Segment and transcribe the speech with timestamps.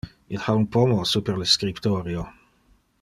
[0.35, 2.25] Il ha un pomo super le scriptorio.